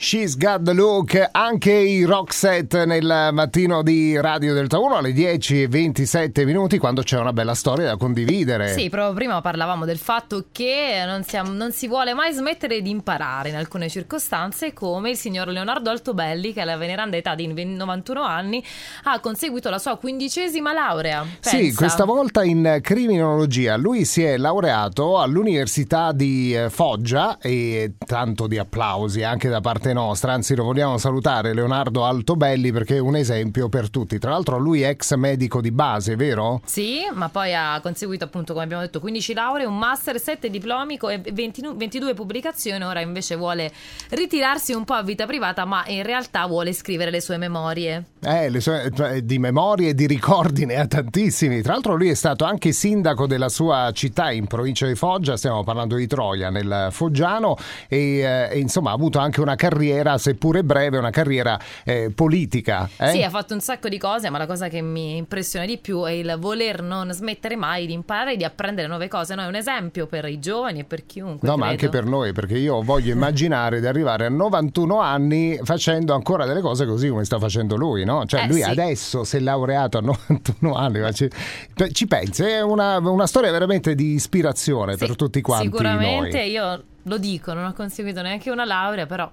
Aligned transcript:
She's 0.00 0.36
Got 0.36 0.62
the 0.62 0.74
Look, 0.74 1.28
anche 1.32 1.72
i 1.72 2.04
rock 2.04 2.32
set 2.32 2.84
nel 2.84 3.30
mattino 3.32 3.82
di 3.82 4.16
Radio 4.20 4.54
Delta 4.54 4.78
1 4.78 4.98
alle 4.98 5.12
10 5.12 5.62
e 5.62 5.66
27 5.66 6.44
minuti 6.44 6.78
quando 6.78 7.02
c'è 7.02 7.18
una 7.18 7.32
bella 7.32 7.54
storia 7.54 7.86
da 7.86 7.96
condividere. 7.96 8.68
Sì, 8.68 8.88
proprio 8.90 9.12
prima 9.12 9.40
parlavamo 9.40 9.84
del 9.84 9.98
fatto 9.98 10.46
che 10.52 11.02
non, 11.04 11.24
siamo, 11.24 11.50
non, 11.50 11.72
si 11.72 11.88
vuole 11.88 12.14
mai 12.14 12.32
smettere 12.32 12.80
di 12.80 12.90
imparare 12.90 13.48
in 13.48 13.56
alcune 13.56 13.88
circostanze 13.88 14.72
come 14.72 15.10
il 15.10 15.16
signor 15.16 15.48
Leonardo 15.48 15.90
Altobelli 15.90 16.52
che 16.52 16.60
alla 16.60 16.76
veneranda 16.76 17.16
età 17.16 17.34
di 17.34 17.52
91 17.52 18.22
anni 18.22 18.64
ha 19.02 19.18
conseguito 19.18 19.68
la 19.68 19.80
sua 19.80 19.98
quindicesima 19.98 20.72
laurea. 20.72 21.26
Pensa. 21.40 21.58
Sì, 21.58 21.74
questa 21.74 22.04
volta 22.04 22.44
in 22.44 22.78
criminologia. 22.82 23.76
Lui 23.76 24.04
si 24.04 24.22
è 24.22 24.36
laureato 24.36 25.18
all'Università 25.18 26.12
di 26.12 26.54
eh, 26.54 26.70
Foggia 26.70 27.38
e 27.38 27.94
tanto 28.06 28.46
di 28.46 28.58
applausi 28.58 29.24
anche 29.24 29.48
da 29.48 29.60
parte 29.60 29.86
parte 29.88 29.92
nostra, 29.92 30.32
anzi 30.32 30.54
lo 30.54 30.64
vogliamo 30.64 30.98
salutare 30.98 31.54
Leonardo 31.54 32.04
Altobelli 32.04 32.72
perché 32.72 32.96
è 32.96 33.00
un 33.00 33.16
esempio 33.16 33.68
per 33.68 33.90
tutti. 33.90 34.18
Tra 34.18 34.30
l'altro 34.30 34.58
lui 34.58 34.82
è 34.82 34.88
ex 34.88 35.14
medico 35.14 35.60
di 35.60 35.70
base, 35.70 36.16
vero? 36.16 36.60
Sì, 36.64 37.00
ma 37.12 37.28
poi 37.28 37.54
ha 37.54 37.80
conseguito 37.80 38.24
appunto 38.24 38.52
come 38.52 38.64
abbiamo 38.64 38.82
detto 38.82 39.00
15 39.00 39.34
lauree, 39.34 39.66
un 39.66 39.78
master, 39.78 40.20
7 40.20 40.50
diplomi 40.50 40.96
e 40.96 41.20
20, 41.32 41.74
22 41.76 42.14
pubblicazioni, 42.14 42.82
ora 42.84 43.00
invece 43.00 43.36
vuole 43.36 43.70
ritirarsi 44.10 44.72
un 44.72 44.84
po' 44.84 44.94
a 44.94 45.02
vita 45.02 45.26
privata 45.26 45.64
ma 45.64 45.84
in 45.86 46.02
realtà 46.02 46.46
vuole 46.46 46.72
scrivere 46.72 47.10
le 47.10 47.20
sue 47.20 47.36
memorie. 47.36 48.04
Eh, 48.20 48.50
le 48.50 48.60
sue, 48.60 48.90
cioè, 48.94 49.22
di 49.22 49.38
memorie 49.38 49.90
e 49.90 49.94
di 49.94 50.06
ricordi 50.06 50.66
ne 50.66 50.76
ha 50.76 50.86
tantissimi. 50.86 51.62
Tra 51.62 51.72
l'altro 51.72 51.94
lui 51.94 52.10
è 52.10 52.14
stato 52.14 52.44
anche 52.44 52.72
sindaco 52.72 53.26
della 53.26 53.48
sua 53.48 53.90
città 53.92 54.30
in 54.30 54.46
provincia 54.46 54.86
di 54.86 54.94
Foggia, 54.94 55.36
stiamo 55.36 55.62
parlando 55.64 55.96
di 55.96 56.06
Troia 56.06 56.50
nel 56.50 56.88
Foggiano 56.90 57.56
e, 57.88 58.18
eh, 58.18 58.48
e 58.50 58.58
insomma 58.58 58.90
ha 58.90 58.94
avuto 58.94 59.18
anche 59.18 59.40
una 59.40 59.54
carriera 59.54 59.76
carriera, 59.78 60.18
seppure 60.18 60.64
breve, 60.64 60.98
una 60.98 61.10
carriera 61.10 61.58
eh, 61.84 62.10
politica. 62.14 62.88
Eh? 62.96 63.10
Sì, 63.10 63.22
ha 63.22 63.30
fatto 63.30 63.54
un 63.54 63.60
sacco 63.60 63.88
di 63.88 63.98
cose, 63.98 64.28
ma 64.30 64.38
la 64.38 64.46
cosa 64.46 64.68
che 64.68 64.80
mi 64.82 65.16
impressiona 65.16 65.64
di 65.66 65.78
più 65.78 66.02
è 66.04 66.10
il 66.10 66.36
voler 66.38 66.82
non 66.82 67.12
smettere 67.12 67.56
mai 67.56 67.86
di 67.86 67.92
imparare 67.92 68.32
e 68.32 68.36
di 68.36 68.44
apprendere 68.44 68.88
nuove 68.88 69.08
cose. 69.08 69.34
No, 69.34 69.42
è 69.42 69.46
un 69.46 69.54
esempio 69.54 70.06
per 70.06 70.26
i 70.26 70.38
giovani 70.38 70.80
e 70.80 70.84
per 70.84 71.06
chiunque. 71.06 71.46
No, 71.48 71.54
credo. 71.54 71.58
ma 71.58 71.66
anche 71.68 71.88
per 71.88 72.04
noi, 72.04 72.32
perché 72.32 72.58
io 72.58 72.82
voglio 72.82 73.12
immaginare 73.12 73.80
di 73.80 73.86
arrivare 73.86 74.26
a 74.26 74.28
91 74.30 75.00
anni 75.00 75.58
facendo 75.62 76.14
ancora 76.14 76.44
delle 76.44 76.60
cose 76.60 76.84
così 76.86 77.08
come 77.08 77.24
sta 77.24 77.38
facendo 77.38 77.76
lui, 77.76 78.04
no? 78.04 78.24
Cioè, 78.26 78.42
Eh, 78.42 78.46
lui 78.48 78.62
sì. 78.62 78.68
adesso 78.68 79.24
si 79.24 79.36
è 79.36 79.40
laureato 79.40 79.98
a 79.98 80.00
91 80.00 80.74
anni, 80.74 81.00
ma 81.00 81.12
ci, 81.12 81.28
ci 81.92 82.06
pensi, 82.06 82.42
è 82.42 82.60
una, 82.62 82.98
una 82.98 83.26
storia 83.26 83.50
veramente 83.50 83.94
di 83.94 84.12
ispirazione 84.14 84.92
Sì, 84.92 84.98
per 84.98 85.16
tutti 85.16 85.40
quanti 85.40 85.66
Sicuramente 85.66 86.38
noi. 86.38 86.50
io 86.50 86.82
lo 87.04 87.18
dico, 87.18 87.52
non 87.52 87.64
ho 87.64 87.72
conseguito 87.72 88.20
neanche 88.22 88.50
una 88.50 88.64
laurea, 88.64 89.06
però 89.06 89.30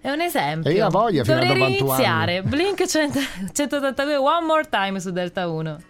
è 0.00 0.10
un 0.10 0.20
esempio. 0.20 0.70
E 0.70 0.74
io 0.74 0.82
la 0.84 0.88
voglio 0.88 1.24
fino 1.24 1.36
a 1.36 1.40
Dovrei 1.40 1.58
91 1.58 1.92
anni. 1.92 2.02
iniziare. 2.02 2.42
Blink 2.42 2.86
100 2.86 3.18
182 3.52 4.16
One 4.16 4.46
More 4.46 4.68
Time 4.68 5.00
su 5.00 5.10
Delta 5.10 5.48
1. 5.48 5.80